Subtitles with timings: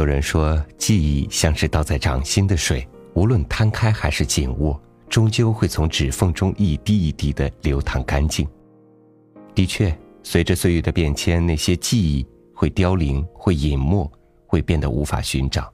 [0.00, 4.80] 有人说，记忆像是倒在掌心的水，无论摊开还是紧握，
[5.10, 8.48] 终究会从指缝中一滴一滴的流淌干净。
[9.54, 14.10] 的确，随着岁月的变迁，那些记忆会凋零，会隐没，
[14.46, 15.70] 会变得无法寻找。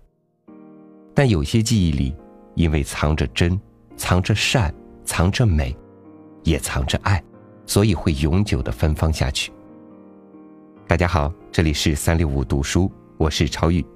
[1.14, 2.12] 但有些记忆里，
[2.56, 3.56] 因为藏着真，
[3.96, 5.72] 藏着善，藏着美，
[6.42, 7.22] 也藏着爱，
[7.64, 9.52] 所以会永久的芬芳下去。
[10.88, 13.86] 大家好，这里是三六五读书，我是超宇。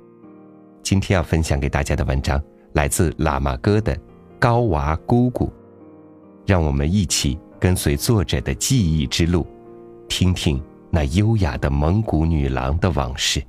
[0.83, 3.95] 今天要分享给大家的文章来自喇嘛哥的
[4.39, 5.47] 《高娃姑姑》，
[6.47, 9.47] 让我们一起跟随作者的记忆之路，
[10.09, 13.43] 听听那优雅的蒙古女郎的往事。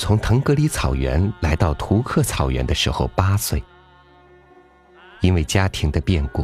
[0.00, 3.62] 从腾格里草原来到图克草原的时候八岁，
[5.20, 6.42] 因为家庭的变故，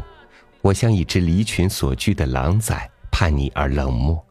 [0.61, 4.23] 我像一只离群所居的狼崽，叛逆而冷漠。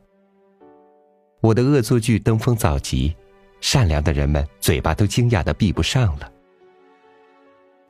[1.41, 3.15] 我的恶作剧登峰造极，
[3.61, 6.31] 善良的人们嘴巴都惊讶的闭不上了。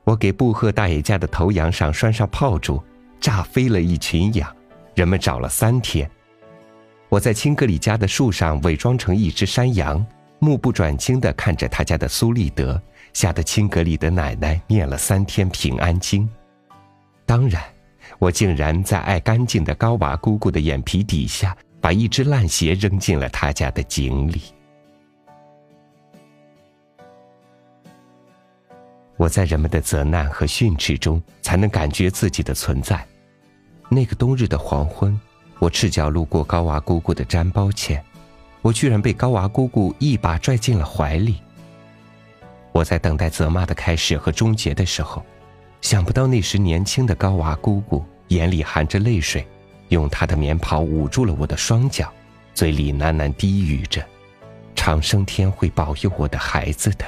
[0.05, 2.81] 我给布赫大爷家的头羊上拴上炮竹，
[3.19, 4.55] 炸飞了一群羊，
[4.95, 6.09] 人们找了三天。
[7.09, 10.03] 我在青格里家的树上伪装成一只山羊。
[10.45, 12.79] 目不转睛地看着他家的苏利德，
[13.13, 16.29] 吓得青格里的奶奶念了三天平安经。
[17.25, 17.63] 当然，
[18.19, 24.39] 我竟然在爱干净的高娃姑姑的眼皮底下，把一只烂鞋扔进了他家的井里。
[29.17, 33.03] 我在人们的责难和训斥中，才能感觉自己的存在。
[33.89, 35.19] 那个冬日的黄昏，
[35.57, 38.03] 我赤脚路过高娃姑姑的毡包前。
[38.65, 41.39] 我居然被高娃姑姑一把拽进了怀里。
[42.71, 45.23] 我在等待责骂的开始和终结的时候，
[45.81, 49.47] 想不到那时年轻的高娃姑姑眼里含着泪水，
[49.89, 52.11] 用她的棉袍捂住了我的双脚，
[52.55, 54.03] 嘴里喃喃低语着
[54.75, 57.05] ：“长生天会保佑我的孩子的，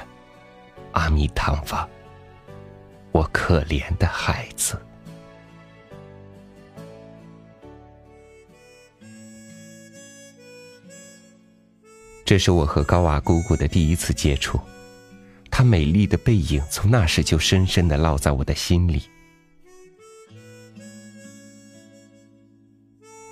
[0.91, 1.89] 阿弥陀佛。”
[3.12, 4.79] 我可怜的孩子。
[12.27, 14.59] 这是我和高娃姑姑的第一次接触，
[15.49, 19.03] 她美丽的背影从那时就深深的烙在我的心里。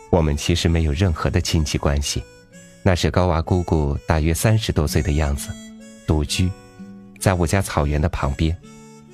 [0.10, 2.24] 我们其实没有任何的亲戚关系，
[2.84, 5.50] 那是高娃姑姑大约三十多岁的样子，
[6.08, 6.50] 独居，
[7.20, 8.58] 在我家草原的旁边。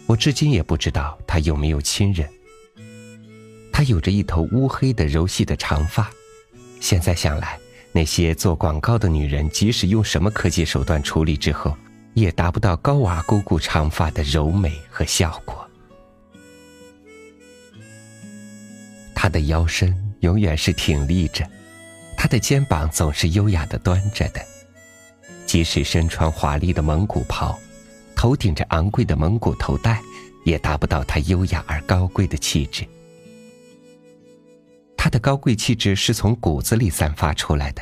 [0.05, 2.29] 我至今也不知道她有没有亲人。
[3.73, 6.07] 她有着一头乌黑的柔细的长发，
[6.79, 7.59] 现在想来。
[7.93, 11.75] 那些做广告的女人，即使用什么科技手段处理之后，
[12.13, 15.67] 也达不到高娃姑姑长发的柔美和效果。
[19.13, 21.45] 她的腰身永远是挺立着，
[22.17, 24.41] 她的肩膀总是优雅的端着的，
[25.45, 27.59] 即使身穿华丽的蒙古袍，
[28.15, 30.01] 头顶着昂贵的蒙古头带，
[30.45, 32.85] 也达不到她优雅而高贵的气质。
[35.03, 37.81] 她的高贵气质是从骨子里散发出来的，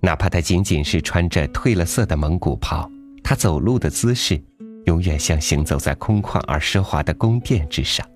[0.00, 2.86] 哪怕她仅仅是穿着褪了色的蒙古袍，
[3.24, 4.38] 她走路的姿势，
[4.84, 8.06] 永远像行走在空旷而奢华的宫殿之上。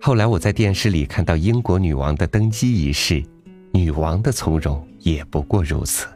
[0.00, 3.24] 后来我在电视里看到英国女王的登基仪式，
[3.72, 6.08] 女王的从容也不过如此。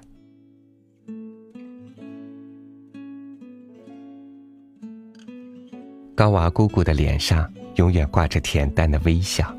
[6.16, 9.54] 高娃姑姑的脸上永远挂着恬淡的微笑。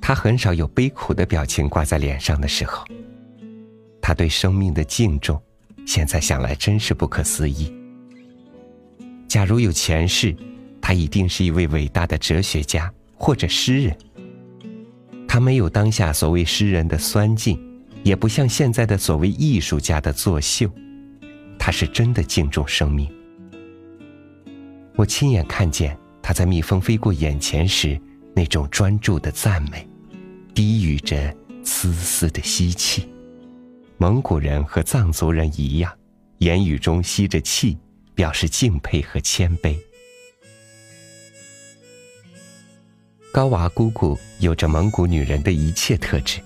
[0.00, 2.84] 他很少有悲苦的表情挂在脸上的时候，
[4.00, 5.40] 他对生命的敬重，
[5.86, 7.72] 现在想来真是不可思议。
[9.26, 10.34] 假如有前世，
[10.80, 13.96] 他一定是一位伟大的哲学家或者诗人。
[15.26, 17.60] 他没有当下所谓诗人的酸劲，
[18.02, 20.70] 也不像现在的所谓艺术家的作秀，
[21.58, 23.06] 他是真的敬重生命。
[24.96, 28.00] 我亲眼看见他在蜜蜂飞过眼前时
[28.38, 29.84] 那种专注的赞美。
[30.54, 33.08] 低语着丝丝的吸气，
[33.96, 35.92] 蒙古人和藏族人一样，
[36.38, 37.76] 言语中吸着气，
[38.14, 39.76] 表示敬佩和谦卑。
[43.32, 46.40] 高娃姑姑有着蒙古女人的一切特质，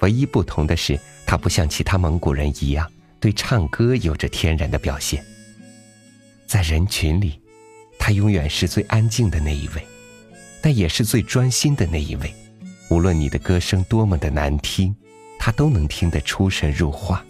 [0.00, 5.24] 唯一不同的是，她不像其他蒙古人一样对唱歌有着天然的表现。
[6.48, 7.40] 在人群里，
[7.96, 9.86] 她永远是最安静的那一位，
[10.62, 12.34] 但也是最专心的那一位。
[12.90, 14.94] 无论你的歌声多么的难听，
[15.38, 17.24] 他都能听得出神入化。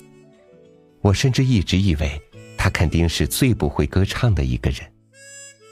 [1.01, 2.21] 我甚至一直以为
[2.57, 4.81] 他肯定是最不会歌唱的一个人。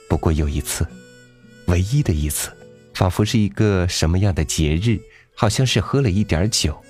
[0.09, 0.87] 不过有一次，
[1.67, 2.51] 唯一的一次，
[2.95, 5.01] 仿佛是一个什么样的节日，
[5.35, 6.81] 好像是喝了一点酒，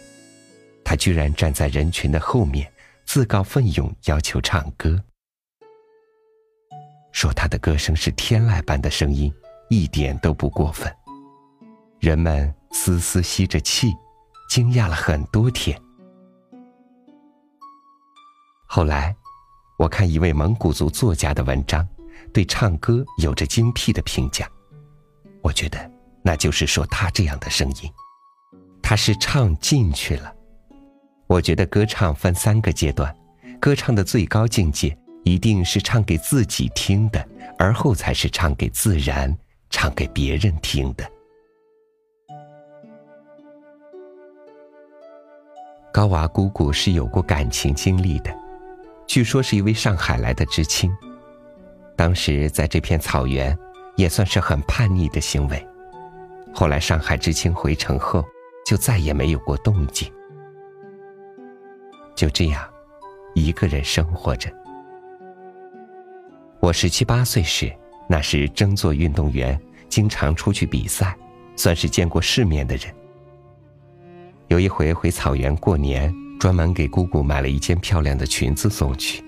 [0.85, 2.71] 他居然站在人群的后面，
[3.05, 5.03] 自告奋勇要求唱歌，
[7.13, 9.33] 说他的歌声是天籁般的声音，
[9.69, 10.93] 一点都不过分。
[11.99, 13.93] 人们嘶嘶吸着气，
[14.49, 15.81] 惊讶了很多天。
[18.67, 19.15] 后来，
[19.79, 21.87] 我看一位蒙古族作家的文章。
[22.33, 24.49] 对唱歌有着精辟的评价，
[25.43, 25.91] 我觉得
[26.23, 27.91] 那就是说他这样的声音，
[28.83, 30.35] 他是唱进去了。
[31.27, 33.15] 我觉得歌唱分三个阶段，
[33.61, 37.27] 歌唱的最高境界一定是唱给自己听的，
[37.59, 39.35] 而后才是唱给自然、
[39.71, 41.05] 唱给别人听的。
[45.93, 48.31] 高娃姑姑是有过感情经历的，
[49.07, 50.95] 据说是一位上海来的知青。
[51.97, 53.57] 当时在这片草原，
[53.97, 55.67] 也算是很叛逆的行为。
[56.55, 58.23] 后来上海知青回城后，
[58.67, 60.13] 就再也没有过动静。
[62.15, 62.63] 就这样，
[63.35, 64.51] 一个人生活着。
[66.61, 67.75] 我十七八岁时，
[68.09, 71.17] 那时争做运动员，经常出去比赛，
[71.57, 72.95] 算是见过世面的人。
[74.49, 79.25] 有一回回草原过年，专门给姑姑买了一件漂亮的裙子送去。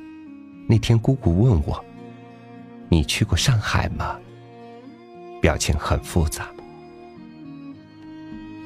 [0.69, 1.85] 那天姑姑问我。
[2.91, 4.19] 你去过上海吗？
[5.43, 6.49] 表情很复杂。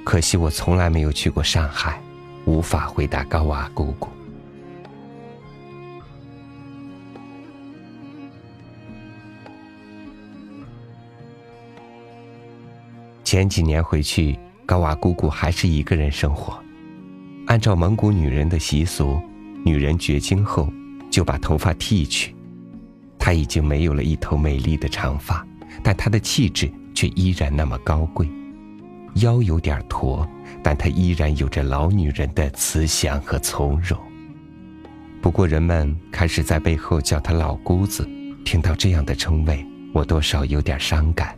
[0.04, 2.00] 可惜我从来没有去过上海，
[2.44, 4.08] 无法回答高娃姑姑。
[13.32, 16.62] 前几年回去，高娃姑姑还是一个人生活。
[17.46, 19.18] 按照蒙古女人的习俗，
[19.64, 20.70] 女人绝经后
[21.10, 22.36] 就把头发剃去。
[23.18, 25.42] 她已经没有了一头美丽的长发，
[25.82, 28.28] 但她的气质却依然那么高贵。
[29.14, 30.28] 腰有点驼，
[30.62, 33.98] 但她依然有着老女人的慈祥和从容。
[35.22, 38.06] 不过人们开始在背后叫她老姑子，
[38.44, 41.34] 听到这样的称谓，我多少有点伤感。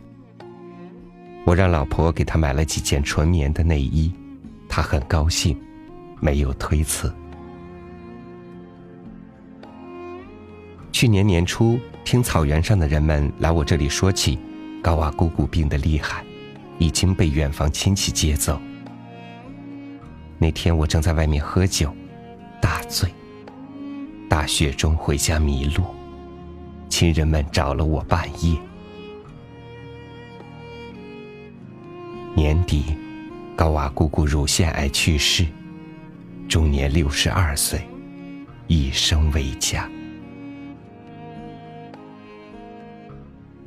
[1.45, 4.11] 我让老婆给她买了几件纯棉的内衣，
[4.67, 5.55] 她很高兴，
[6.19, 7.13] 没有推辞。
[10.91, 14.39] 去年年初，听草原上的人们来我这里说起，
[14.81, 16.23] 高娃姑姑病得厉害，
[16.79, 18.59] 已经被远房亲戚接走。
[20.39, 21.93] 那天我正在外面喝酒，
[22.59, 23.09] 大醉，
[24.27, 25.83] 大雪中回家迷路，
[26.89, 28.57] 亲人们找了我半夜。
[32.35, 32.83] 年底，
[33.55, 35.45] 高娃姑姑乳腺癌去世，
[36.49, 37.79] 终年六十二岁，
[38.67, 39.89] 一生为家。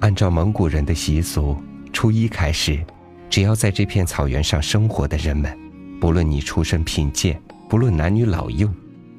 [0.00, 1.56] 按照蒙古人的习俗，
[1.94, 2.78] 初一开始，
[3.30, 5.58] 只要在这片草原上生活的人们，
[5.98, 8.70] 不论你出身贫贱，不论男女老幼，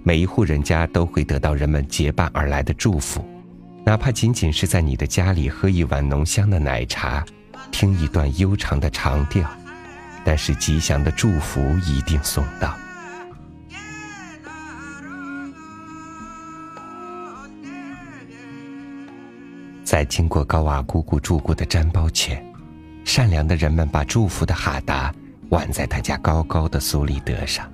[0.03, 3.27] 每一户人家都会得到人们结伴而来的祝福，
[3.83, 7.25] 哪怕仅仅是在你的家里喝一碗浓香的奶茶，
[7.79, 9.49] 听一段悠长的长调，
[10.25, 12.75] 但是吉祥的祝福一定送到。
[19.81, 22.45] 在经过高娃姑姑住过的毡包前，
[23.05, 25.15] 善良的人们把祝福的哈达
[25.47, 27.65] 挽在他家高高的苏里德上。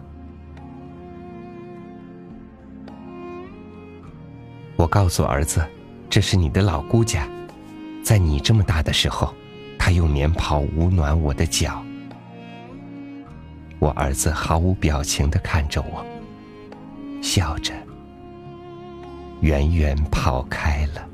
[4.75, 5.65] 我告诉儿子
[6.11, 7.27] ：“这是你的老姑家，
[8.03, 9.33] 在你这么大的时候，
[9.85, 11.79] 他用棉袍捂暖我的脚。”
[13.77, 16.03] 我儿子毫无表情的看着我，
[17.21, 17.71] 笑着，
[19.41, 21.07] 远远跑开了。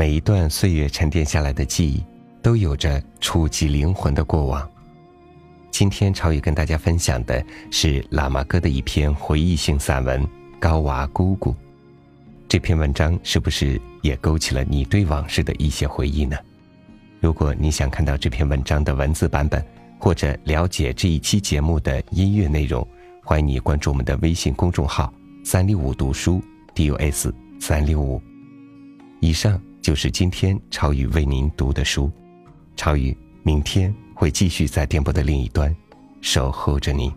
[0.00, 2.02] 每一段岁月沉淀下来的记忆，
[2.40, 4.66] 都有着触及灵魂的过往。
[5.70, 10.24] 今天朝雨跟大家分享的是喇嘛哥的一篇回忆性散文
[10.58, 11.50] 《高娃姑姑》。
[12.48, 16.34] 这篇文章是不是也勾起了你对往事的一些回忆呢？
[17.20, 19.62] 如果你想看到这篇文章的文字版本，
[19.98, 22.88] 或者了解这一期节目的音乐内容，
[23.22, 25.12] 欢迎你关注我们的微信公众号
[25.44, 26.42] “三六五读书
[26.74, 27.30] ”，DUS
[27.60, 28.18] 三六五。
[29.20, 32.10] 以上就是今天超宇为您读的书，
[32.76, 35.74] 超宇明天会继续在电波的另一端
[36.20, 37.12] 守候着你。